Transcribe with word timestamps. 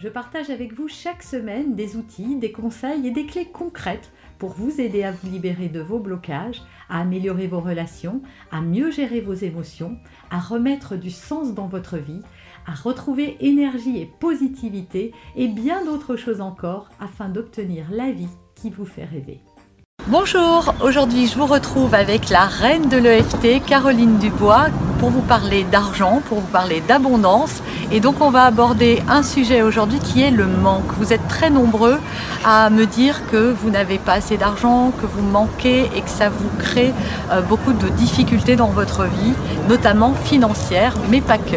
je 0.00 0.08
partage 0.08 0.48
avec 0.48 0.72
vous 0.72 0.88
chaque 0.88 1.22
semaine 1.22 1.74
des 1.74 1.96
outils, 1.96 2.36
des 2.36 2.52
conseils 2.52 3.06
et 3.06 3.10
des 3.10 3.26
clés 3.26 3.50
concrètes 3.52 4.10
pour 4.38 4.54
vous 4.54 4.80
aider 4.80 5.02
à 5.02 5.12
vous 5.12 5.30
libérer 5.30 5.68
de 5.68 5.80
vos 5.80 5.98
blocages, 5.98 6.62
à 6.88 7.00
améliorer 7.00 7.46
vos 7.46 7.60
relations, 7.60 8.22
à 8.50 8.62
mieux 8.62 8.90
gérer 8.90 9.20
vos 9.20 9.34
émotions, 9.34 9.98
à 10.30 10.38
remettre 10.40 10.96
du 10.96 11.10
sens 11.10 11.52
dans 11.52 11.66
votre 11.66 11.98
vie, 11.98 12.22
à 12.66 12.72
retrouver 12.72 13.36
énergie 13.40 13.98
et 13.98 14.10
positivité 14.20 15.12
et 15.36 15.48
bien 15.48 15.84
d'autres 15.84 16.16
choses 16.16 16.40
encore 16.40 16.88
afin 16.98 17.28
d'obtenir 17.28 17.84
la 17.90 18.10
vie 18.10 18.28
qui 18.54 18.70
vous 18.70 18.86
fait 18.86 19.04
rêver. 19.04 19.42
Bonjour, 20.06 20.74
aujourd'hui 20.82 21.26
je 21.26 21.38
vous 21.38 21.46
retrouve 21.46 21.94
avec 21.94 22.30
la 22.30 22.46
reine 22.46 22.88
de 22.88 22.96
l'EFT, 22.96 23.64
Caroline 23.66 24.18
Dubois, 24.18 24.68
pour 24.98 25.10
vous 25.10 25.22
parler 25.22 25.62
d'argent, 25.64 26.20
pour 26.26 26.40
vous 26.40 26.50
parler 26.50 26.80
d'abondance. 26.88 27.62
Et 27.92 27.98
donc 27.98 28.20
on 28.20 28.30
va 28.30 28.44
aborder 28.44 29.02
un 29.08 29.24
sujet 29.24 29.62
aujourd'hui 29.62 29.98
qui 29.98 30.22
est 30.22 30.30
le 30.30 30.46
manque. 30.46 30.92
Vous 30.98 31.12
êtes 31.12 31.26
très 31.26 31.50
nombreux 31.50 31.98
à 32.44 32.70
me 32.70 32.86
dire 32.86 33.26
que 33.26 33.52
vous 33.52 33.70
n'avez 33.70 33.98
pas 33.98 34.12
assez 34.12 34.36
d'argent, 34.36 34.92
que 35.00 35.06
vous 35.06 35.22
manquez 35.22 35.90
et 35.96 36.00
que 36.00 36.10
ça 36.10 36.28
vous 36.28 36.50
crée 36.58 36.92
euh, 37.32 37.40
beaucoup 37.42 37.72
de 37.72 37.88
difficultés 37.88 38.54
dans 38.54 38.68
votre 38.68 39.04
vie, 39.04 39.34
notamment 39.68 40.14
financière, 40.14 40.94
mais 41.10 41.20
pas 41.20 41.38
que. 41.38 41.56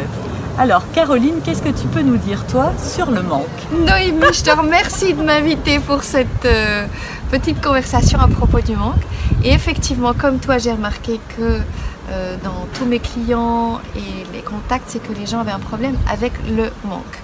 Alors 0.58 0.84
Caroline, 0.92 1.36
qu'est-ce 1.44 1.62
que 1.62 1.70
tu 1.70 1.88
peux 1.88 2.02
nous 2.02 2.18
dire 2.18 2.46
toi 2.48 2.74
sur 2.78 3.12
le 3.12 3.22
manque? 3.22 3.46
Noémie, 3.72 4.34
je 4.34 4.44
te 4.44 4.56
remercie 4.56 5.14
de 5.14 5.22
m'inviter 5.22 5.80
pour 5.80 6.04
cette 6.04 6.46
euh, 6.46 6.86
petite 7.32 7.62
conversation 7.64 8.20
à 8.20 8.28
propos 8.28 8.60
du 8.60 8.76
manque. 8.76 9.02
Et 9.44 9.52
effectivement, 9.52 10.14
comme 10.14 10.40
toi, 10.40 10.58
j'ai 10.58 10.72
remarqué 10.72 11.20
que 11.36 11.60
euh, 12.14 12.38
dans 12.44 12.68
tous 12.74 12.86
mes 12.86 13.00
clients 13.00 13.82
et 13.96 14.32
les 14.34 14.42
contacts, 14.42 14.86
c'est 14.88 15.02
que 15.02 15.14
les 15.14 15.26
gens 15.26 15.40
avaient 15.40 15.52
un 15.52 15.60
problème 15.60 15.98
avec 16.08 16.34
le 16.48 16.72
manque. 16.86 17.18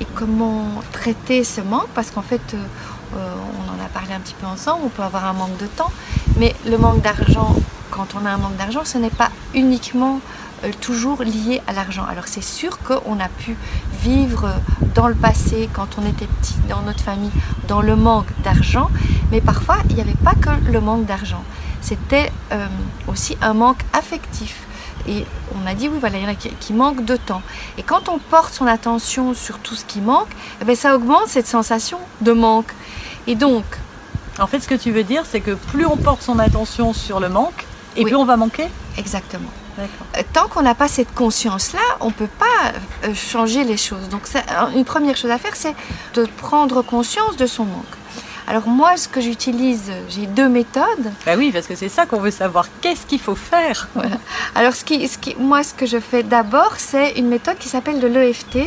Et 0.00 0.06
comment 0.14 0.66
traiter 0.92 1.44
ce 1.44 1.60
manque? 1.60 1.88
Parce 1.94 2.10
qu'en 2.10 2.22
fait, 2.22 2.54
euh, 2.54 3.16
on 3.16 3.70
en 3.70 3.84
a 3.84 3.88
parlé 3.88 4.12
un 4.14 4.20
petit 4.20 4.34
peu 4.34 4.46
ensemble, 4.46 4.82
on 4.84 4.88
peut 4.88 5.02
avoir 5.02 5.24
un 5.26 5.32
manque 5.32 5.56
de 5.58 5.66
temps, 5.66 5.92
mais 6.38 6.54
le 6.66 6.76
manque 6.76 7.02
d'argent, 7.02 7.54
quand 7.90 8.08
on 8.20 8.26
a 8.26 8.30
un 8.30 8.36
manque 8.36 8.56
d'argent, 8.56 8.84
ce 8.84 8.98
n'est 8.98 9.10
pas 9.10 9.30
uniquement 9.54 10.20
euh, 10.64 10.70
toujours 10.80 11.22
lié 11.22 11.62
à 11.68 11.72
l'argent. 11.72 12.04
Alors 12.04 12.26
c'est 12.26 12.42
sûr 12.42 12.78
qu'on 12.80 13.20
a 13.20 13.28
pu 13.28 13.56
vivre 14.02 14.52
dans 14.94 15.06
le 15.06 15.14
passé, 15.14 15.68
quand 15.72 15.98
on 15.98 16.06
était 16.06 16.26
petit, 16.26 16.56
dans 16.68 16.82
notre 16.82 17.00
famille, 17.00 17.30
dans 17.68 17.80
le 17.80 17.94
manque 17.94 18.28
d'argent, 18.42 18.90
mais 19.30 19.40
parfois 19.40 19.76
il 19.88 19.94
n'y 19.94 20.02
avait 20.02 20.22
pas 20.24 20.34
que 20.34 20.50
le 20.70 20.80
manque 20.80 21.06
d'argent, 21.06 21.44
c'était 21.86 22.32
euh, 22.52 22.66
aussi 23.06 23.36
un 23.40 23.54
manque 23.54 23.80
affectif. 23.92 24.66
Et 25.08 25.24
on 25.54 25.66
a 25.68 25.74
dit, 25.74 25.88
oui, 25.88 25.98
voilà, 26.00 26.18
il 26.18 26.24
y 26.24 26.26
en 26.26 26.30
a 26.30 26.34
qui, 26.34 26.72
manquent 26.72 27.04
de 27.04 27.16
temps. 27.16 27.42
Et 27.78 27.84
quand 27.84 28.08
on 28.08 28.18
porte 28.18 28.52
son 28.52 28.66
attention 28.66 29.34
sur 29.34 29.58
tout 29.60 29.76
ce 29.76 29.84
qui 29.84 30.00
manque, 30.00 30.28
eh 30.60 30.64
bien, 30.64 30.74
ça 30.74 30.96
augmente 30.96 31.28
cette 31.28 31.46
sensation 31.46 31.98
de 32.20 32.32
manque. 32.32 32.72
Et 33.26 33.36
donc... 33.36 33.64
En 34.38 34.46
fait, 34.48 34.60
ce 34.60 34.68
que 34.68 34.74
tu 34.74 34.90
veux 34.90 35.04
dire, 35.04 35.22
c'est 35.24 35.40
que 35.40 35.52
plus 35.52 35.86
on 35.86 35.96
porte 35.96 36.22
son 36.22 36.38
attention 36.38 36.92
sur 36.92 37.20
le 37.20 37.28
manque, 37.28 37.64
et 37.96 38.02
plus 38.02 38.16
on 38.16 38.24
va 38.24 38.36
manquer? 38.36 38.68
Exactement. 38.98 39.48
Euh, 39.78 39.86
tant 40.32 40.48
qu'on 40.48 40.62
n'a 40.62 40.74
pas 40.74 40.88
cette 40.88 41.14
conscience-là, 41.14 41.80
on 42.00 42.08
ne 42.08 42.12
peut 42.12 42.28
pas 42.38 42.72
euh, 43.04 43.14
changer 43.14 43.64
les 43.64 43.76
choses. 43.76 44.08
Donc 44.10 44.22
une 44.74 44.84
première 44.84 45.16
chose 45.16 45.30
à 45.30 45.38
faire, 45.38 45.54
c'est 45.54 45.74
de 46.14 46.26
prendre 46.36 46.82
conscience 46.82 47.36
de 47.36 47.46
son 47.46 47.64
manque. 47.64 47.84
Alors 48.48 48.68
moi, 48.68 48.96
ce 48.96 49.08
que 49.08 49.20
j'utilise, 49.20 49.90
j'ai 50.08 50.26
deux 50.26 50.48
méthodes. 50.48 51.12
Ben 51.24 51.36
oui, 51.36 51.50
parce 51.52 51.66
que 51.66 51.74
c'est 51.74 51.88
ça 51.88 52.06
qu'on 52.06 52.20
veut 52.20 52.30
savoir. 52.30 52.66
Qu'est-ce 52.80 53.04
qu'il 53.04 53.18
faut 53.18 53.34
faire? 53.34 53.88
Alors 54.54 54.74
ce 54.74 54.84
qui, 54.84 55.08
ce 55.08 55.18
qui, 55.18 55.34
moi, 55.36 55.64
ce 55.64 55.74
que 55.74 55.84
je 55.84 55.98
fais 55.98 56.22
d'abord, 56.22 56.74
c'est 56.76 57.18
une 57.18 57.28
méthode 57.28 57.58
qui 57.58 57.68
s'appelle 57.68 57.98
de 57.98 58.06
l'EFT. 58.06 58.58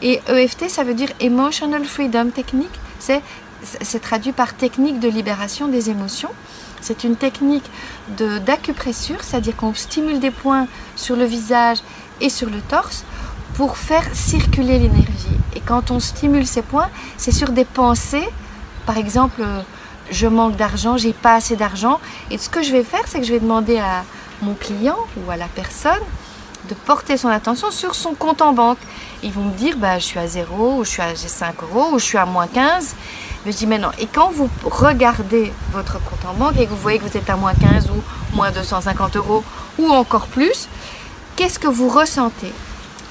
Et 0.00 0.22
EFT, 0.28 0.70
ça 0.70 0.82
veut 0.82 0.94
dire 0.94 1.10
Emotional 1.20 1.84
Freedom 1.84 2.30
Technique. 2.30 2.70
C'est 2.98 4.00
traduit 4.00 4.32
par 4.32 4.54
technique 4.54 4.98
de 4.98 5.08
libération 5.08 5.68
des 5.68 5.90
émotions. 5.90 6.30
C'est 6.80 7.04
une 7.04 7.16
technique 7.16 7.68
d'acupressure, 8.46 9.22
c'est-à-dire 9.22 9.56
qu'on 9.56 9.74
stimule 9.74 10.20
des 10.20 10.30
points 10.30 10.68
sur 10.96 11.16
le 11.16 11.24
visage 11.24 11.78
et 12.20 12.30
sur 12.30 12.48
le 12.48 12.60
torse 12.60 13.04
pour 13.54 13.76
faire 13.76 14.04
circuler 14.14 14.78
l'énergie. 14.78 15.36
Et 15.54 15.60
quand 15.60 15.90
on 15.90 15.98
stimule 15.98 16.46
ces 16.46 16.62
points, 16.62 16.88
c'est 17.16 17.32
sur 17.32 17.50
des 17.50 17.64
pensées. 17.64 18.28
Par 18.88 18.96
exemple, 18.96 19.42
je 20.10 20.26
manque 20.26 20.56
d'argent, 20.56 20.96
j'ai 20.96 21.12
pas 21.12 21.34
assez 21.34 21.56
d'argent. 21.56 22.00
Et 22.30 22.38
ce 22.38 22.48
que 22.48 22.62
je 22.62 22.72
vais 22.72 22.82
faire, 22.82 23.02
c'est 23.06 23.20
que 23.20 23.26
je 23.26 23.34
vais 23.34 23.38
demander 23.38 23.76
à 23.76 24.02
mon 24.40 24.54
client 24.54 24.96
ou 25.18 25.30
à 25.30 25.36
la 25.36 25.44
personne 25.44 26.00
de 26.70 26.74
porter 26.74 27.18
son 27.18 27.28
attention 27.28 27.70
sur 27.70 27.94
son 27.94 28.14
compte 28.14 28.40
en 28.40 28.54
banque. 28.54 28.78
Ils 29.22 29.30
vont 29.30 29.44
me 29.44 29.52
dire, 29.52 29.76
bah, 29.76 29.98
je 29.98 30.04
suis 30.06 30.18
à 30.18 30.26
0, 30.26 30.78
ou 30.78 30.84
je 30.86 30.88
suis 30.88 31.02
à 31.02 31.14
5 31.14 31.62
euros, 31.64 31.88
ou 31.92 31.98
je 31.98 32.04
suis 32.06 32.16
à 32.16 32.24
moins 32.24 32.46
15. 32.46 32.94
Mais 33.44 33.52
je 33.52 33.58
dis, 33.58 33.66
mais 33.66 33.76
non. 33.76 33.90
Et 33.98 34.06
quand 34.06 34.30
vous 34.30 34.48
regardez 34.64 35.52
votre 35.70 36.02
compte 36.02 36.24
en 36.26 36.32
banque 36.32 36.56
et 36.58 36.64
que 36.64 36.70
vous 36.70 36.76
voyez 36.78 36.98
que 36.98 37.04
vous 37.04 37.16
êtes 37.18 37.28
à 37.28 37.36
moins 37.36 37.52
15 37.52 37.90
ou 37.90 38.02
moins 38.34 38.50
250 38.50 39.16
euros, 39.16 39.44
ou 39.78 39.90
encore 39.90 40.28
plus, 40.28 40.66
qu'est-ce 41.36 41.58
que 41.58 41.68
vous 41.68 41.90
ressentez? 41.90 42.54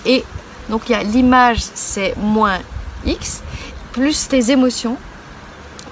Et 0.07 0.25
donc, 0.69 0.89
il 0.89 0.93
y 0.93 0.95
a 0.95 1.03
l'image, 1.03 1.59
c'est 1.75 2.15
moins 2.17 2.57
X, 3.05 3.43
plus 3.91 4.27
les 4.31 4.49
émotions 4.49 4.97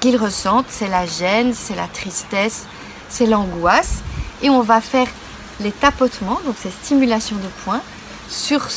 qu'ils 0.05 0.17
ressentent, 0.17 0.67
c'est 0.69 0.87
la 0.87 1.07
gêne, 1.07 1.55
c'est 1.55 1.75
la 1.75 1.87
tristesse, 1.87 2.67
c'est 3.09 3.25
l'angoisse. 3.25 4.03
Et 4.43 4.51
on 4.51 4.61
va 4.61 4.79
faire 4.79 5.07
les 5.59 5.71
tapotements, 5.71 6.39
donc 6.45 6.55
ces 6.61 6.69
stimulations 6.69 7.37
de 7.37 7.47
points, 7.63 7.81
sur 8.29 8.67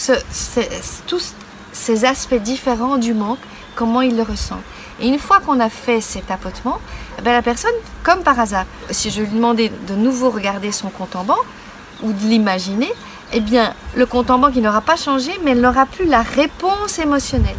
tous 1.07 1.35
ces 1.73 2.05
aspects 2.07 2.43
différents 2.43 2.97
du 2.97 3.13
manque, 3.13 3.41
comment 3.77 4.01
ils 4.01 4.17
le 4.17 4.23
ressentent. 4.23 4.65
Et 5.01 5.09
une 5.09 5.19
fois 5.19 5.41
qu'on 5.41 5.61
a 5.61 5.69
fait 5.69 6.01
ces 6.01 6.23
tapotements, 6.23 6.81
eh 7.19 7.23
ben 7.23 7.33
la 7.33 7.43
personne, 7.43 7.75
comme 8.03 8.23
par 8.23 8.41
hasard, 8.41 8.65
si 8.91 9.11
je 9.11 9.21
lui 9.21 9.29
demandais 9.29 9.71
de 9.87 9.95
nouveau 9.95 10.31
regarder 10.31 10.73
son 10.73 10.89
compte 10.89 11.15
en 11.15 11.25
banque 11.25 11.45
ou 12.03 12.13
de 12.13 12.23
l'imaginer, 12.23 12.91
eh 13.35 13.41
bien, 13.41 13.75
le 13.95 14.07
compte 14.07 14.31
en 14.31 14.39
banque, 14.39 14.55
il 14.57 14.63
n'aura 14.63 14.81
pas 14.81 14.97
changé, 14.97 15.33
mais 15.45 15.51
elle 15.51 15.61
n'aura 15.61 15.85
plus 15.85 16.07
la 16.07 16.23
réponse 16.23 16.99
émotionnelle. 16.99 17.59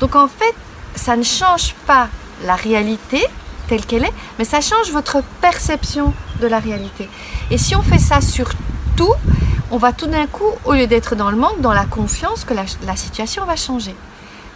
Donc 0.00 0.16
en 0.16 0.26
fait, 0.26 0.54
ça 0.96 1.14
ne 1.16 1.22
change 1.22 1.74
pas 1.86 2.08
la 2.44 2.56
réalité 2.56 3.24
telle 3.68 3.84
qu'elle 3.84 4.04
est, 4.04 4.12
mais 4.38 4.44
ça 4.44 4.60
change 4.60 4.90
votre 4.92 5.22
perception 5.40 6.12
de 6.40 6.46
la 6.46 6.58
réalité. 6.58 7.08
Et 7.50 7.58
si 7.58 7.74
on 7.74 7.82
fait 7.82 7.98
ça 7.98 8.20
sur 8.20 8.50
tout, 8.96 9.14
on 9.70 9.78
va 9.78 9.92
tout 9.92 10.06
d'un 10.06 10.26
coup, 10.26 10.50
au 10.64 10.72
lieu 10.72 10.86
d'être 10.86 11.16
dans 11.16 11.30
le 11.30 11.36
manque, 11.36 11.60
dans 11.60 11.72
la 11.72 11.84
confiance 11.84 12.44
que 12.44 12.54
la, 12.54 12.96
situation 12.96 13.44
va 13.44 13.56
changer. 13.56 13.94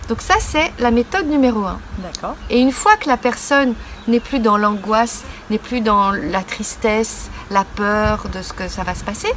Donc 0.08 0.22
ça, 0.22 0.34
c'est 0.38 0.72
la 0.78 0.90
méthode 0.90 1.26
numéro 1.26 1.64
un. 1.64 1.78
D'accord. 1.98 2.36
Et 2.50 2.60
une 2.60 2.72
fois 2.72 2.96
que 2.96 3.08
la 3.08 3.16
personne 3.16 3.74
n'est 4.06 4.20
plus 4.20 4.38
dans 4.38 4.56
l'angoisse, 4.56 5.24
n'est 5.50 5.58
plus 5.58 5.80
dans 5.80 6.12
la 6.12 6.42
tristesse, 6.42 7.30
la 7.50 7.64
peur 7.64 8.26
de 8.32 8.42
ce 8.42 8.52
que 8.52 8.68
ça 8.68 8.84
va 8.84 8.94
se 8.94 9.04
passer, 9.04 9.32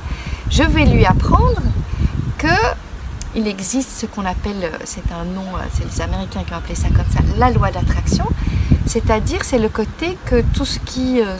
je 0.50 0.63
vais 0.63 0.85
lui 0.85 1.06
apprendre 1.06 1.61
que 2.38 2.47
il 3.35 3.47
existe 3.47 3.89
ce 3.91 4.05
qu'on 4.05 4.25
appelle, 4.25 4.71
c'est 4.83 5.11
un 5.11 5.23
nom, 5.23 5.45
c'est 5.73 5.85
les 5.85 6.01
Américains 6.01 6.43
qui 6.43 6.53
ont 6.53 6.57
appelé 6.57 6.75
ça 6.75 6.89
comme 6.89 7.09
ça, 7.11 7.19
la 7.37 7.49
loi 7.49 7.71
d'attraction. 7.71 8.25
C'est-à-dire, 8.85 9.39
c'est 9.43 9.59
le 9.59 9.69
côté 9.69 10.17
que 10.25 10.41
tout 10.53 10.66
ce 10.66 10.79
qui 10.79 11.22
euh, 11.22 11.37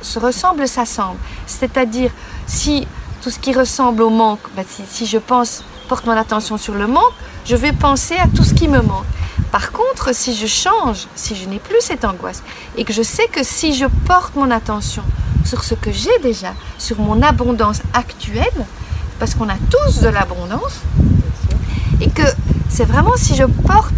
se 0.00 0.18
ressemble 0.18 0.66
s'assemble. 0.66 1.18
C'est-à-dire, 1.46 2.10
si 2.46 2.86
tout 3.20 3.30
ce 3.30 3.38
qui 3.38 3.52
ressemble 3.52 4.02
au 4.02 4.10
manque, 4.10 4.40
bah, 4.56 4.62
si, 4.88 5.04
je 5.04 5.18
pense, 5.18 5.64
porte 5.88 6.06
mon 6.06 6.12
attention 6.12 6.56
sur 6.56 6.74
le 6.74 6.86
manque, 6.86 7.12
je 7.44 7.56
vais 7.56 7.72
penser 7.72 8.14
à 8.14 8.28
tout 8.28 8.44
ce 8.44 8.54
qui 8.54 8.68
me 8.68 8.80
manque. 8.80 9.04
Par 9.52 9.72
contre, 9.72 10.14
si 10.14 10.34
je 10.34 10.46
change, 10.46 11.06
si 11.14 11.36
je 11.36 11.48
n'ai 11.48 11.58
plus 11.58 11.80
cette 11.80 12.04
angoisse, 12.04 12.42
et 12.76 12.84
que 12.84 12.92
je 12.92 13.02
sais 13.02 13.26
que 13.28 13.42
si 13.42 13.74
je 13.74 13.86
porte 14.06 14.34
mon 14.34 14.50
attention 14.50 15.02
sur 15.44 15.64
ce 15.64 15.74
que 15.74 15.92
j'ai 15.92 16.18
déjà, 16.22 16.54
sur 16.78 16.98
mon 16.98 17.20
abondance 17.22 17.82
actuelle, 17.92 18.64
parce 19.18 19.34
qu'on 19.34 19.48
a 19.48 19.56
tous 19.70 20.00
de 20.00 20.08
l'abondance, 20.08 20.80
et 22.00 22.10
que 22.10 22.22
c'est 22.68 22.84
vraiment 22.84 23.16
si 23.16 23.34
je 23.34 23.44
porte 23.44 23.92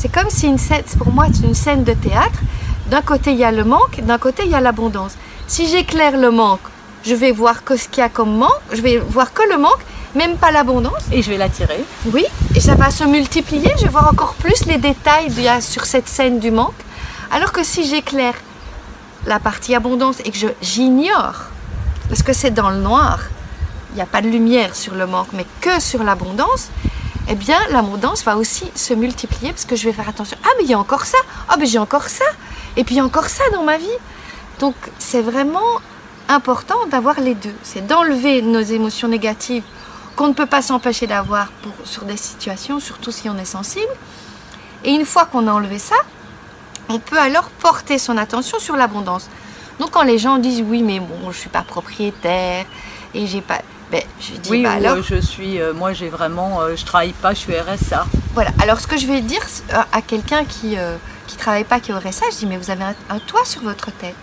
c'est 0.00 0.10
comme 0.10 0.30
si 0.30 0.46
une 0.46 0.56
scène, 0.56 0.82
pour 0.98 1.12
moi, 1.12 1.26
c'est 1.30 1.46
une 1.46 1.54
scène 1.54 1.84
de 1.84 1.92
théâtre. 1.92 2.40
D'un 2.86 3.02
côté, 3.02 3.32
il 3.32 3.36
y 3.36 3.44
a 3.44 3.52
le 3.52 3.64
manque, 3.64 4.00
d'un 4.02 4.16
côté, 4.16 4.44
il 4.46 4.50
y 4.50 4.54
a 4.54 4.60
l'abondance. 4.62 5.12
Si 5.46 5.68
j'éclaire 5.68 6.16
le 6.16 6.30
manque, 6.30 6.62
je 7.04 7.14
vais 7.14 7.32
voir 7.32 7.64
que 7.64 7.76
ce 7.76 7.86
qu'il 7.86 8.00
y 8.00 8.06
a 8.06 8.08
comme 8.08 8.34
manque, 8.34 8.62
je 8.72 8.80
vais 8.80 8.96
voir 8.96 9.34
que 9.34 9.42
le 9.52 9.58
manque, 9.58 9.80
même 10.14 10.38
pas 10.38 10.52
l'abondance. 10.52 11.02
Et 11.12 11.20
je 11.20 11.30
vais 11.30 11.36
l'attirer. 11.36 11.84
Oui, 12.14 12.24
et 12.54 12.60
ça 12.60 12.76
va 12.76 12.90
se 12.90 13.04
multiplier. 13.04 13.70
Je 13.76 13.82
vais 13.82 13.90
voir 13.90 14.08
encore 14.10 14.32
plus 14.36 14.64
les 14.64 14.78
détails 14.78 15.26
qu'il 15.26 15.42
y 15.42 15.48
a 15.48 15.60
sur 15.60 15.84
cette 15.84 16.08
scène 16.08 16.38
du 16.38 16.50
manque. 16.50 16.80
Alors 17.30 17.52
que 17.52 17.62
si 17.62 17.86
j'éclaire 17.86 18.36
la 19.26 19.38
partie 19.38 19.74
abondance 19.74 20.20
et 20.24 20.30
que 20.30 20.38
j'ignore 20.62 21.50
parce 22.08 22.22
que 22.22 22.32
c'est 22.32 22.52
dans 22.52 22.70
le 22.70 22.78
noir, 22.78 23.20
il 23.92 23.96
n'y 23.96 24.02
a 24.02 24.06
pas 24.06 24.22
de 24.22 24.28
lumière 24.28 24.74
sur 24.74 24.94
le 24.94 25.06
manque, 25.06 25.28
mais 25.32 25.44
que 25.60 25.78
sur 25.78 26.02
l'abondance, 26.02 26.70
eh 27.30 27.36
bien 27.36 27.58
l'abondance 27.70 28.24
va 28.24 28.36
aussi 28.36 28.70
se 28.74 28.92
multiplier 28.92 29.52
parce 29.52 29.64
que 29.64 29.76
je 29.76 29.84
vais 29.84 29.92
faire 29.92 30.08
attention. 30.08 30.36
Ah 30.42 30.48
mais 30.58 30.64
il 30.64 30.70
y 30.70 30.74
a 30.74 30.78
encore 30.78 31.06
ça, 31.06 31.18
ah 31.48 31.54
mais 31.58 31.66
j'ai 31.66 31.78
encore 31.78 32.08
ça, 32.08 32.24
et 32.76 32.82
puis 32.82 32.96
il 32.96 32.98
y 32.98 33.00
a 33.00 33.04
encore 33.04 33.28
ça 33.28 33.44
dans 33.52 33.62
ma 33.62 33.78
vie. 33.78 33.86
Donc 34.58 34.74
c'est 34.98 35.22
vraiment 35.22 35.80
important 36.28 36.86
d'avoir 36.90 37.20
les 37.20 37.36
deux. 37.36 37.54
C'est 37.62 37.86
d'enlever 37.86 38.42
nos 38.42 38.60
émotions 38.60 39.06
négatives 39.06 39.62
qu'on 40.16 40.26
ne 40.26 40.32
peut 40.32 40.46
pas 40.46 40.60
s'empêcher 40.60 41.06
d'avoir 41.06 41.52
sur 41.84 42.04
des 42.04 42.16
situations, 42.16 42.80
surtout 42.80 43.12
si 43.12 43.28
on 43.28 43.38
est 43.38 43.44
sensible. 43.44 43.92
Et 44.82 44.90
une 44.90 45.04
fois 45.04 45.24
qu'on 45.26 45.46
a 45.46 45.52
enlevé 45.52 45.78
ça, 45.78 45.96
on 46.88 46.98
peut 46.98 47.18
alors 47.18 47.48
porter 47.50 47.98
son 47.98 48.16
attention 48.16 48.58
sur 48.58 48.76
l'abondance. 48.76 49.28
Donc 49.78 49.92
quand 49.92 50.02
les 50.02 50.18
gens 50.18 50.38
disent 50.38 50.64
oui 50.66 50.82
mais 50.82 50.98
bon 50.98 51.30
je 51.30 51.38
suis 51.38 51.48
pas 51.48 51.62
propriétaire 51.62 52.66
et 53.14 53.26
j'ai 53.28 53.40
pas 53.40 53.60
ben, 53.90 54.02
je 54.20 54.32
dis 54.32 54.50
oui, 54.50 54.62
bah, 54.62 54.72
alors 54.72 55.02
je 55.02 55.16
suis 55.16 55.60
euh, 55.60 55.72
moi 55.72 55.92
j'ai 55.92 56.08
vraiment 56.08 56.60
euh, 56.60 56.76
je 56.76 56.84
travaille 56.84 57.12
pas 57.12 57.34
je 57.34 57.40
suis 57.40 57.58
RSA. 57.58 58.06
Voilà. 58.34 58.50
Alors 58.62 58.80
ce 58.80 58.86
que 58.86 58.96
je 58.96 59.06
vais 59.06 59.20
dire 59.20 59.40
à 59.92 60.02
quelqu'un 60.02 60.44
qui 60.44 60.76
ne 60.76 60.98
travaille 61.38 61.64
pas 61.64 61.80
qui 61.80 61.92
aurait 61.92 62.12
ça, 62.12 62.26
je 62.32 62.36
dis 62.36 62.46
mais 62.46 62.56
vous 62.56 62.70
avez 62.70 62.84
un, 62.84 63.18
toit 63.18 63.44
sur 63.44 63.62
votre 63.62 63.90
tête. 63.92 64.14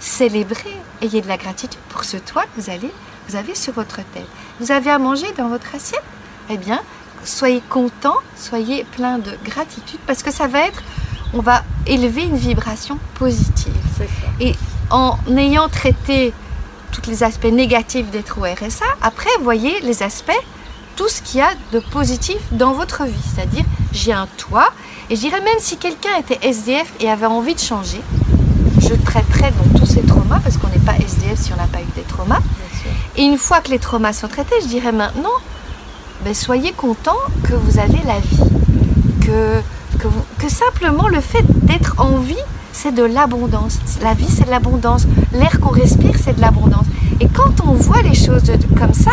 Célébrez, 0.00 0.76
ayez 1.00 1.22
de 1.22 1.28
la 1.28 1.38
gratitude 1.38 1.80
pour 1.88 2.04
ce 2.04 2.18
toit 2.18 2.42
que 2.42 2.60
vous 2.60 2.70
allez 2.70 2.90
vous 3.28 3.36
avez 3.36 3.54
sur 3.54 3.72
votre 3.72 3.96
tête. 3.96 4.26
Vous 4.60 4.70
avez 4.70 4.90
à 4.90 4.98
manger 4.98 5.26
dans 5.38 5.48
votre 5.48 5.74
assiette? 5.74 6.02
Eh 6.50 6.58
bien, 6.58 6.82
soyez 7.24 7.62
content, 7.70 8.16
soyez 8.36 8.84
plein 8.84 9.18
de 9.18 9.32
gratitude 9.42 10.00
parce 10.06 10.22
que 10.22 10.30
ça 10.30 10.46
va 10.46 10.66
être 10.66 10.82
on 11.32 11.40
va 11.40 11.64
élever 11.86 12.22
une 12.22 12.36
vibration 12.36 12.98
positive. 13.14 13.74
Et 14.40 14.54
en 14.90 15.18
ayant 15.36 15.68
traité 15.68 16.32
tous 16.94 17.10
les 17.10 17.22
aspects 17.22 17.46
négatifs 17.46 18.10
d'être 18.10 18.38
au 18.38 18.42
RSA, 18.42 18.84
après, 19.02 19.30
voyez 19.42 19.80
les 19.80 20.02
aspects, 20.02 20.32
tout 20.96 21.08
ce 21.08 21.22
qu'il 21.22 21.40
y 21.40 21.42
a 21.42 21.50
de 21.72 21.80
positif 21.80 22.38
dans 22.52 22.72
votre 22.72 23.04
vie. 23.04 23.12
C'est-à-dire, 23.34 23.64
j'ai 23.92 24.12
un 24.12 24.28
toit, 24.38 24.70
et 25.10 25.16
je 25.16 25.20
dirais 25.20 25.40
même 25.40 25.58
si 25.58 25.76
quelqu'un 25.76 26.16
était 26.20 26.38
SDF 26.46 26.92
et 27.00 27.10
avait 27.10 27.26
envie 27.26 27.54
de 27.54 27.60
changer, 27.60 28.00
je 28.78 28.94
traiterais 28.94 29.52
donc 29.52 29.80
tous 29.80 29.86
ces 29.86 30.02
traumas, 30.02 30.38
parce 30.40 30.56
qu'on 30.56 30.68
n'est 30.68 30.78
pas 30.78 30.94
SDF 30.96 31.40
si 31.40 31.52
on 31.52 31.56
n'a 31.56 31.66
pas 31.66 31.80
eu 31.80 31.92
des 31.96 32.02
traumas. 32.02 32.40
Et 33.16 33.22
une 33.22 33.38
fois 33.38 33.60
que 33.60 33.70
les 33.70 33.78
traumas 33.78 34.12
sont 34.12 34.28
traités, 34.28 34.54
je 34.62 34.68
dirais 34.68 34.92
maintenant, 34.92 35.38
ben, 36.24 36.34
soyez 36.34 36.72
content 36.72 37.16
que 37.42 37.54
vous 37.54 37.78
avez 37.78 38.00
la 38.06 38.20
vie, 38.20 38.50
que, 39.20 39.60
que, 39.98 40.08
que 40.38 40.48
simplement 40.48 41.08
le 41.08 41.20
fait 41.20 41.44
d'être 41.66 41.94
en 41.98 42.18
vie, 42.18 42.36
c'est 42.74 42.92
de 42.92 43.04
l'abondance. 43.04 43.78
La 44.02 44.12
vie, 44.14 44.28
c'est 44.28 44.44
de 44.44 44.50
l'abondance. 44.50 45.06
L'air 45.32 45.60
qu'on 45.60 45.70
respire, 45.70 46.14
c'est 46.22 46.36
de 46.36 46.40
l'abondance. 46.40 46.86
Et 47.20 47.28
quand 47.28 47.64
on 47.66 47.72
voit 47.72 48.02
les 48.02 48.14
choses 48.14 48.50
comme 48.76 48.92
ça, 48.92 49.12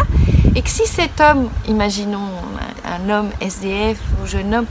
et 0.55 0.61
que 0.61 0.69
si 0.69 0.85
cet 0.85 1.21
homme, 1.21 1.47
imaginons 1.67 2.27
un, 2.85 3.09
homme 3.09 3.29
SDF 3.39 3.97
ou 4.21 4.27
jeune 4.27 4.53
homme, 4.53 4.65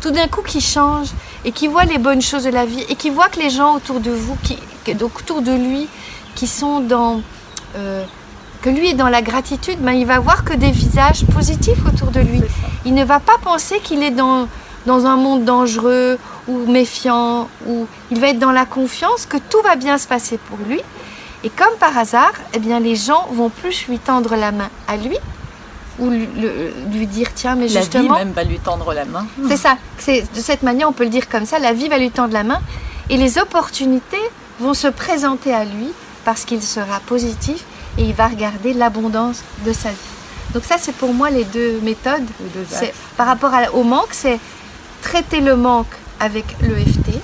tout 0.00 0.10
d'un 0.10 0.26
coup 0.26 0.40
qui 0.42 0.60
change 0.60 1.08
et 1.44 1.52
qui 1.52 1.68
voit 1.68 1.84
les 1.84 1.98
bonnes 1.98 2.22
choses 2.22 2.44
de 2.44 2.50
la 2.50 2.64
vie 2.64 2.84
et 2.88 2.94
qui 2.94 3.10
voit 3.10 3.28
que 3.28 3.38
les 3.38 3.50
gens 3.50 3.76
autour 3.76 4.00
de 4.00 4.10
vous, 4.10 4.36
qui, 4.42 4.58
autour 5.00 5.42
de 5.42 5.52
lui, 5.52 5.86
qui 6.34 6.46
sont 6.46 6.80
dans... 6.80 7.20
Euh, 7.76 8.04
que 8.62 8.70
lui 8.70 8.90
est 8.90 8.94
dans 8.94 9.08
la 9.08 9.22
gratitude, 9.22 9.78
ben, 9.80 9.92
il 9.92 10.06
va 10.06 10.18
voir 10.18 10.44
que 10.44 10.54
des 10.54 10.70
visages 10.70 11.24
positifs 11.26 11.78
autour 11.86 12.10
de 12.10 12.20
lui. 12.20 12.42
Il 12.84 12.94
ne 12.94 13.04
va 13.04 13.18
pas 13.20 13.38
penser 13.42 13.80
qu'il 13.82 14.02
est 14.02 14.10
dans, 14.10 14.48
dans 14.86 15.06
un 15.06 15.16
monde 15.16 15.44
dangereux 15.44 16.18
ou 16.50 16.70
méfiant, 16.70 17.48
ou 17.66 17.86
il 18.10 18.20
va 18.20 18.28
être 18.28 18.38
dans 18.38 18.52
la 18.52 18.66
confiance 18.66 19.26
que 19.26 19.36
tout 19.36 19.60
va 19.62 19.76
bien 19.76 19.98
se 19.98 20.08
passer 20.08 20.38
pour 20.38 20.58
lui. 20.66 20.80
Et 21.44 21.48
comme 21.48 21.74
par 21.78 21.96
hasard, 21.96 22.32
eh 22.52 22.58
bien, 22.58 22.80
les 22.80 22.96
gens 22.96 23.26
vont 23.32 23.48
plus 23.48 23.86
lui 23.88 23.98
tendre 23.98 24.36
la 24.36 24.52
main 24.52 24.68
à 24.88 24.96
lui 24.96 25.16
ou 25.98 26.08
lui, 26.08 27.06
dire 27.06 27.34
tiens 27.34 27.56
mais 27.56 27.68
justement 27.68 28.14
la 28.14 28.20
vie 28.20 28.24
même 28.24 28.32
va 28.32 28.44
lui 28.44 28.58
tendre 28.58 28.94
la 28.94 29.04
main. 29.04 29.26
C'est 29.48 29.58
ça. 29.58 29.76
C'est 29.98 30.22
de 30.34 30.40
cette 30.40 30.62
manière 30.62 30.88
on 30.88 30.92
peut 30.92 31.04
le 31.04 31.10
dire 31.10 31.28
comme 31.28 31.44
ça 31.44 31.58
la 31.58 31.74
vie 31.74 31.88
va 31.88 31.98
lui 31.98 32.10
tendre 32.10 32.32
la 32.32 32.42
main 32.42 32.60
et 33.10 33.18
les 33.18 33.36
opportunités 33.36 34.16
vont 34.60 34.72
se 34.72 34.88
présenter 34.88 35.52
à 35.52 35.64
lui 35.64 35.88
parce 36.24 36.46
qu'il 36.46 36.62
sera 36.62 37.00
positif 37.00 37.64
et 37.98 38.04
il 38.04 38.14
va 38.14 38.28
regarder 38.28 38.72
l'abondance 38.72 39.42
de 39.66 39.74
sa 39.74 39.90
vie. 39.90 39.96
Donc 40.54 40.64
ça 40.64 40.76
c'est 40.78 40.94
pour 40.94 41.12
moi 41.12 41.28
les 41.28 41.44
deux 41.44 41.80
méthodes. 41.82 42.24
Par 43.18 43.26
rapport 43.26 43.52
au 43.74 43.82
manque 43.82 44.12
c'est 44.12 44.38
traiter 45.02 45.40
le 45.40 45.56
manque 45.56 45.94
avec 46.20 46.44
l'EFT 46.60 47.20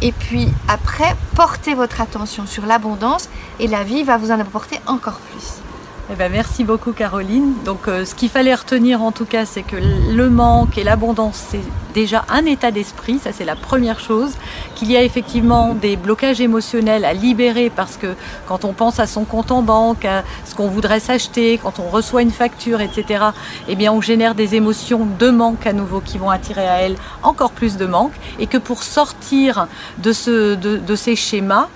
et 0.00 0.12
puis 0.12 0.48
après, 0.68 1.16
portez 1.34 1.74
votre 1.74 2.00
attention 2.00 2.46
sur 2.46 2.66
l'abondance 2.66 3.28
et 3.58 3.66
la 3.66 3.82
vie 3.82 4.04
va 4.04 4.16
vous 4.16 4.30
en 4.30 4.38
apporter 4.38 4.78
encore 4.86 5.18
plus. 5.18 5.67
Eh 6.10 6.14
ben, 6.14 6.32
merci 6.32 6.64
beaucoup 6.64 6.92
Caroline. 6.92 7.52
Donc 7.66 7.86
euh, 7.86 8.06
ce 8.06 8.14
qu'il 8.14 8.30
fallait 8.30 8.54
retenir 8.54 9.02
en 9.02 9.12
tout 9.12 9.26
cas, 9.26 9.44
c'est 9.44 9.62
que 9.62 9.76
le 9.76 10.30
manque 10.30 10.78
et 10.78 10.82
l'abondance, 10.82 11.44
c'est 11.50 11.60
déjà 11.92 12.24
un 12.30 12.46
état 12.46 12.70
d'esprit, 12.70 13.18
ça 13.18 13.30
c'est 13.30 13.44
la 13.44 13.56
première 13.56 14.00
chose. 14.00 14.32
Qu'il 14.74 14.90
y 14.90 14.96
a 14.96 15.02
effectivement 15.02 15.74
des 15.74 15.96
blocages 15.96 16.40
émotionnels 16.40 17.04
à 17.04 17.12
libérer 17.12 17.68
parce 17.68 17.98
que 17.98 18.14
quand 18.46 18.64
on 18.64 18.72
pense 18.72 19.00
à 19.00 19.06
son 19.06 19.24
compte 19.24 19.50
en 19.50 19.60
banque, 19.60 20.06
à 20.06 20.24
ce 20.46 20.54
qu'on 20.54 20.68
voudrait 20.68 21.00
s'acheter, 21.00 21.60
quand 21.62 21.78
on 21.78 21.90
reçoit 21.90 22.22
une 22.22 22.30
facture, 22.30 22.80
etc., 22.80 23.24
eh 23.68 23.76
bien 23.76 23.92
on 23.92 24.00
génère 24.00 24.34
des 24.34 24.54
émotions 24.54 25.06
de 25.18 25.28
manque 25.28 25.66
à 25.66 25.74
nouveau 25.74 26.00
qui 26.00 26.16
vont 26.16 26.30
attirer 26.30 26.66
à 26.66 26.80
elle 26.80 26.96
encore 27.22 27.50
plus 27.50 27.76
de 27.76 27.84
manque. 27.84 28.14
Et 28.38 28.46
que 28.46 28.56
pour 28.56 28.82
sortir 28.82 29.66
de, 29.98 30.14
ce, 30.14 30.54
de 30.54 30.96
ces 30.96 31.16
schémas, 31.16 31.68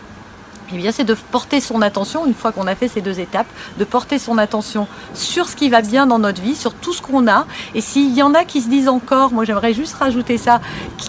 eh 0.74 0.78
bien, 0.78 0.92
c'est 0.92 1.04
de 1.04 1.14
porter 1.14 1.60
son 1.60 1.82
attention, 1.82 2.26
une 2.26 2.34
fois 2.34 2.52
qu'on 2.52 2.66
a 2.66 2.74
fait 2.74 2.88
ces 2.88 3.00
deux 3.00 3.20
étapes, 3.20 3.46
de 3.78 3.84
porter 3.84 4.19
son 4.19 4.38
attention 4.38 4.86
sur 5.14 5.48
ce 5.48 5.56
qui 5.56 5.69
va 5.69 5.82
bien 5.82 6.06
dans 6.06 6.19
notre 6.19 6.40
vie, 6.40 6.54
sur 6.54 6.74
tout 6.74 6.92
ce 6.92 7.02
qu'on 7.02 7.28
a. 7.28 7.46
Et 7.74 7.80
s'il 7.80 8.14
y 8.14 8.22
en 8.22 8.34
a 8.34 8.44
qui 8.44 8.60
se 8.60 8.69
disent 8.69 8.88
encore, 8.88 9.32
moi 9.32 9.44
j'aimerais 9.44 9.74
juste 9.74 9.94
rajouter 9.94 10.38
ça, 10.38 10.60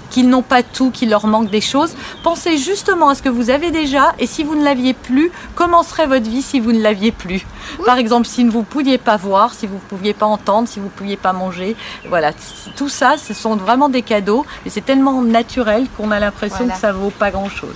qu'ils 0.09 0.29
n'ont 0.29 0.41
pas 0.41 0.63
tout, 0.63 0.91
qu'il 0.91 1.09
leur 1.09 1.27
manque 1.27 1.49
des 1.49 1.61
choses, 1.61 1.95
pensez 2.23 2.57
justement 2.57 3.09
à 3.09 3.15
ce 3.15 3.21
que 3.21 3.29
vous 3.29 3.49
avez 3.49 3.71
déjà 3.71 4.13
et 4.19 4.27
si 4.27 4.43
vous 4.43 4.55
ne 4.55 4.63
l'aviez 4.63 4.93
plus, 4.93 5.31
comment 5.55 5.83
serait 5.83 6.07
votre 6.07 6.29
vie 6.29 6.41
si 6.41 6.59
vous 6.59 6.71
ne 6.71 6.81
l'aviez 6.81 7.11
plus? 7.11 7.45
Par 7.85 7.97
exemple, 7.97 8.27
si 8.27 8.43
vous 8.43 8.59
ne 8.59 8.63
pouviez 8.63 8.97
pas 8.97 9.17
voir, 9.17 9.53
si 9.53 9.67
vous 9.67 9.75
ne 9.75 9.79
pouviez 9.79 10.13
pas 10.13 10.25
entendre, 10.25 10.67
si 10.67 10.79
vous 10.79 10.85
ne 10.85 10.91
pouviez 10.91 11.17
pas 11.17 11.33
manger. 11.33 11.75
Voilà, 12.09 12.31
tout 12.75 12.89
ça, 12.89 13.15
ce 13.17 13.33
sont 13.33 13.55
vraiment 13.55 13.89
des 13.89 14.01
cadeaux, 14.01 14.45
mais 14.63 14.71
c'est 14.71 14.85
tellement 14.85 15.21
naturel 15.21 15.87
qu'on 15.97 16.11
a 16.11 16.19
l'impression 16.19 16.67
que 16.67 16.77
ça 16.77 16.91
vaut 16.91 17.09
pas 17.09 17.31
grand-chose. 17.31 17.75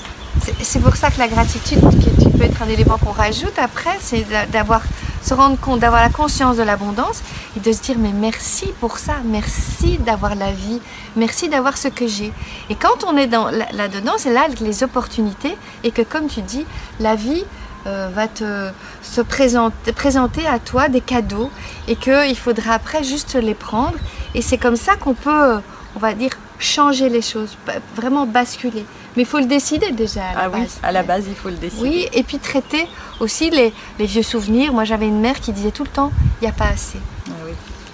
C'est 0.62 0.80
pour 0.80 0.96
ça 0.96 1.10
que 1.10 1.20
la 1.20 1.28
gratitude, 1.28 1.80
qui 2.00 2.30
peut 2.30 2.44
être 2.44 2.62
un 2.62 2.68
élément 2.68 2.98
qu'on 2.98 3.12
rajoute 3.12 3.58
après, 3.58 3.98
c'est 4.00 4.26
d'avoir 4.52 4.82
se 5.22 5.34
rendre 5.34 5.60
compte, 5.60 5.80
d'avoir 5.80 6.02
la 6.02 6.10
conscience 6.10 6.58
de 6.58 6.64
l'abondance 6.64 7.22
et 7.56 7.60
de 7.60 7.72
se 7.72 7.82
dire 7.82 7.96
mais 7.98 8.14
merci 8.14 8.68
pour 8.80 8.98
ça, 8.98 9.16
merci 9.26 9.98
d'avoir 9.98 10.36
la 10.36 10.52
vie, 10.52 10.80
merci 11.16 11.50
d'avoir 11.50 11.78
ce 11.78 11.88
que 11.90 12.08
j'ai. 12.08 12.32
Et 12.70 12.76
quand 12.76 13.04
on 13.06 13.18
est 13.18 13.28
là-dedans, 13.28 14.14
c'est 14.18 14.34
là 14.34 14.48
les 14.62 14.84
opportunités 14.84 15.58
et 15.84 15.92
que 15.92 16.02
comme 16.02 16.28
tu 16.28 16.42
dis, 16.42 16.66
la 17.00 17.16
vie 17.16 17.44
euh, 17.86 18.10
va 18.14 18.28
te 18.28 18.70
se 19.02 19.22
présenter, 19.22 19.92
présenter 19.92 20.46
à 20.48 20.60
toi 20.60 20.90
des 20.90 21.02
cadeaux 21.02 21.50
et 21.88 21.96
qu'il 21.96 22.38
faudra 22.38 22.74
après 22.74 23.04
juste 23.04 23.36
les 23.36 23.54
prendre. 23.54 23.96
Et 24.34 24.42
c'est 24.42 24.58
comme 24.58 24.76
ça 24.76 24.96
qu'on 24.96 25.14
peut, 25.14 25.60
on 25.98 26.00
va 26.00 26.14
dire, 26.14 26.30
changer 26.60 27.10
les 27.10 27.24
choses, 27.24 27.58
vraiment 27.96 28.28
basculer. 28.28 28.86
Mais 29.16 29.24
il 29.24 29.26
faut 29.26 29.40
le 29.40 29.46
décider 29.46 29.92
déjà 29.92 30.26
à 30.26 30.34
la 30.36 30.42
ah 30.44 30.50
base. 30.50 30.62
Oui, 30.62 30.80
à 30.84 30.92
la 30.92 31.02
base, 31.02 31.26
il 31.28 31.34
faut 31.34 31.50
le 31.50 31.56
décider. 31.56 31.82
Oui, 31.82 32.08
et 32.14 32.22
puis 32.22 32.38
traiter 32.38 32.88
aussi 33.20 33.50
les, 33.50 33.74
vieux 33.98 34.22
souvenirs. 34.22 34.74
Moi, 34.74 34.84
j'avais 34.84 35.08
une 35.08 35.20
mère 35.20 35.40
qui 35.40 35.52
disait 35.52 35.72
tout 35.72 35.84
le 35.84 35.90
temps, 35.90 36.12
il 36.40 36.44
n'y 36.44 36.50
a 36.50 36.54
pas 36.54 36.68
assez. 36.68 37.00
Ah 37.28 37.32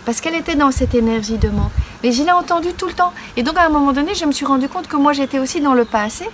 Parce 0.05 0.19
qu'elle 0.19 0.35
était 0.35 0.55
dans 0.55 0.71
cette 0.71 0.93
énergie 0.95 1.37
de 1.37 1.47
manque. 1.47 1.71
Mais 2.03 2.11
je 2.11 2.23
l'ai 2.23 2.33
entendu 2.33 2.73
tout 2.73 2.87
le 2.87 2.93
temps. 2.93 3.13
Et 3.37 3.43
donc, 3.43 3.57
à 3.57 3.65
un 3.67 3.69
moment 3.69 3.93
donné, 3.93 4.15
je 4.15 4.25
me 4.25 4.33
suis 4.33 4.45
rendu 4.45 4.67
compte 4.67 4.89
que 4.89 4.97
moi, 4.97 5.13
j'étais 5.13 5.39
aussi 5.39 5.61
dans 5.61 5.73
le 5.73 5.85
pas 5.85 6.01
assez. 6.01 6.27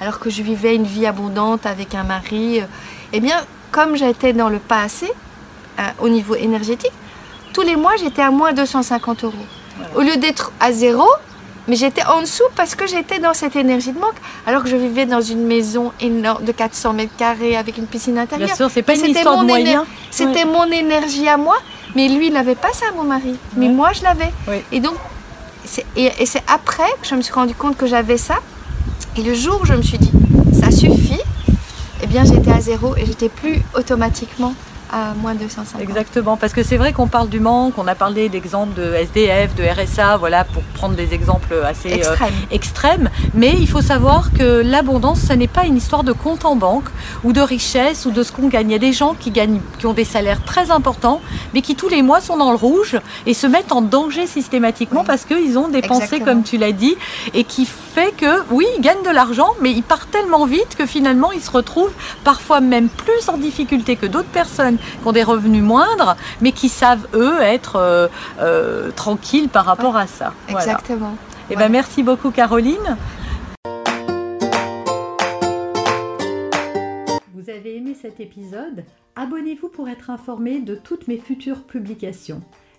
Alors 0.00 0.20
que 0.20 0.30
je 0.30 0.42
vivais 0.42 0.76
une 0.76 0.84
vie 0.84 1.06
abondante 1.06 1.66
avec 1.66 1.96
un 1.96 2.04
mari. 2.04 2.60
Euh, 2.60 2.66
eh 3.12 3.18
bien, 3.18 3.38
comme 3.72 3.96
j'étais 3.96 4.32
dans 4.32 4.48
le 4.48 4.60
pas 4.60 4.82
assez, 4.82 5.10
euh, 5.80 5.82
au 5.98 6.08
niveau 6.08 6.36
énergétique, 6.36 6.92
tous 7.52 7.62
les 7.62 7.74
mois, 7.74 7.96
j'étais 7.96 8.22
à 8.22 8.30
moins 8.30 8.52
250 8.52 9.24
euros. 9.24 9.34
Au 9.94 10.00
lieu 10.00 10.16
d'être 10.16 10.52
à 10.60 10.72
zéro, 10.72 11.06
mais 11.68 11.76
j'étais 11.76 12.04
en 12.04 12.20
dessous 12.20 12.44
parce 12.54 12.74
que 12.74 12.86
j'étais 12.86 13.18
dans 13.18 13.34
cette 13.34 13.56
énergie 13.56 13.92
de 13.92 13.98
manque, 13.98 14.14
alors 14.46 14.62
que 14.62 14.68
je 14.68 14.76
vivais 14.76 15.06
dans 15.06 15.20
une 15.20 15.44
maison 15.44 15.92
énorme 16.00 16.44
de 16.44 16.52
400 16.52 16.92
mets 16.92 17.08
carrés 17.08 17.56
avec 17.56 17.76
une 17.76 17.86
piscine 17.86 18.18
intérieure. 18.18 18.46
Bien 18.46 18.56
sûr, 18.56 18.70
c'est 18.70 18.82
pas 18.82 18.94
une 18.94 19.06
histoire 19.06 19.40
de 19.40 19.46
moyens. 19.46 19.84
C'était 20.10 20.44
mon 20.44 20.70
énergie 20.70 21.28
à 21.28 21.36
moi, 21.36 21.56
mais 21.94 22.08
lui, 22.08 22.28
il 22.28 22.32
n'avait 22.32 22.54
pas 22.54 22.72
ça, 22.72 22.86
mon 22.94 23.04
mari. 23.04 23.36
Mais 23.56 23.68
moi, 23.68 23.92
je 23.92 24.02
l'avais. 24.02 24.32
Et 24.72 24.80
donc, 24.80 24.94
et, 25.96 26.26
c'est 26.26 26.42
après 26.46 26.90
que 27.00 27.08
je 27.08 27.14
me 27.14 27.22
suis 27.22 27.34
rendu 27.34 27.54
compte 27.54 27.76
que 27.76 27.86
j'avais 27.86 28.18
ça. 28.18 28.36
Et 29.16 29.22
le 29.22 29.34
jour 29.34 29.60
où 29.62 29.66
je 29.66 29.74
me 29.74 29.82
suis 29.82 29.98
dit, 29.98 30.12
ça 30.52 30.70
suffit, 30.70 31.20
eh 32.02 32.06
bien, 32.06 32.24
j'étais 32.24 32.52
à 32.52 32.60
zéro 32.60 32.94
et 32.96 33.06
j'étais 33.06 33.28
plus 33.28 33.60
automatiquement 33.74 34.54
à 34.92 35.14
moins 35.14 35.34
de 35.34 35.40
250. 35.40 35.80
Exactement, 35.80 36.36
parce 36.36 36.52
que 36.52 36.62
c'est 36.62 36.76
vrai 36.76 36.92
qu'on 36.92 37.08
parle 37.08 37.28
du 37.28 37.40
manque, 37.40 37.74
on 37.78 37.86
a 37.86 37.94
parlé 37.94 38.28
d'exemples 38.28 38.74
de 38.74 38.94
SDF, 38.94 39.54
de 39.54 39.64
RSA, 39.64 40.16
voilà, 40.16 40.44
pour 40.44 40.62
prendre 40.74 40.94
des 40.94 41.12
exemples 41.14 41.54
assez 41.64 41.92
euh, 41.92 41.96
Extrême. 41.96 42.34
extrêmes. 42.50 43.10
Mais 43.34 43.52
il 43.58 43.68
faut 43.68 43.82
savoir 43.82 44.32
que 44.32 44.62
l'abondance, 44.64 45.20
ce 45.20 45.32
n'est 45.32 45.48
pas 45.48 45.64
une 45.64 45.76
histoire 45.76 46.04
de 46.04 46.12
compte 46.12 46.44
en 46.44 46.56
banque 46.56 46.88
ou 47.24 47.32
de 47.32 47.40
richesse 47.40 48.06
ou 48.06 48.10
de 48.10 48.22
ce 48.22 48.32
qu'on 48.32 48.48
gagne. 48.48 48.70
Il 48.70 48.72
y 48.72 48.76
a 48.76 48.78
des 48.78 48.92
gens 48.92 49.14
qui 49.18 49.30
gagnent, 49.30 49.60
qui 49.78 49.86
ont 49.86 49.92
des 49.92 50.04
salaires 50.04 50.44
très 50.44 50.70
importants, 50.70 51.20
mais 51.54 51.62
qui 51.62 51.74
tous 51.76 51.88
les 51.88 52.02
mois 52.02 52.20
sont 52.20 52.36
dans 52.36 52.50
le 52.50 52.56
rouge 52.56 52.96
et 53.26 53.34
se 53.34 53.46
mettent 53.46 53.72
en 53.72 53.82
danger 53.82 54.26
systématiquement 54.26 55.00
Oui. 55.00 55.06
parce 55.06 55.24
qu'ils 55.24 55.58
ont 55.58 55.68
dépensé, 55.68 56.02
Exactement. 56.04 56.26
comme 56.26 56.42
tu 56.42 56.58
l'as 56.58 56.72
dit, 56.72 56.96
et 57.34 57.44
qui 57.44 57.66
fait 57.96 58.12
que, 58.12 58.42
oui, 58.50 58.66
ils 58.76 58.82
gagnent 58.82 59.02
de 59.02 59.10
l'argent, 59.10 59.54
mais 59.62 59.72
ils 59.72 59.82
partent 59.82 60.10
tellement 60.10 60.44
vite 60.44 60.76
que 60.76 60.84
finalement, 60.84 61.32
ils 61.32 61.40
se 61.40 61.50
retrouvent 61.50 61.94
parfois 62.24 62.60
même 62.60 62.90
plus 62.90 63.30
en 63.30 63.38
difficulté 63.38 63.96
que 63.96 64.04
d'autres 64.04 64.28
personnes 64.28 64.76
qui 64.76 65.06
ont 65.06 65.12
des 65.12 65.22
revenus 65.22 65.62
moindres, 65.62 66.14
mais 66.42 66.52
qui 66.52 66.68
savent, 66.68 67.08
eux, 67.14 67.40
être 67.40 67.76
euh, 67.76 68.08
euh, 68.38 68.90
tranquilles 68.90 69.48
par 69.48 69.64
rapport 69.64 69.96
à 69.96 70.06
ça. 70.06 70.34
Voilà. 70.46 70.72
Exactement. 70.72 71.16
Eh 71.48 71.56
ben, 71.56 71.70
merci 71.70 72.02
beaucoup, 72.02 72.30
Caroline. 72.30 72.98
Vous 77.32 77.48
avez 77.48 77.78
aimé 77.78 77.96
cet 77.98 78.20
épisode? 78.20 78.84
Abonnez-vous 79.14 79.70
pour 79.70 79.88
être 79.88 80.10
informé 80.10 80.60
de 80.60 80.74
toutes 80.74 81.08
mes 81.08 81.16
futures 81.16 81.62
publications. 81.62 82.42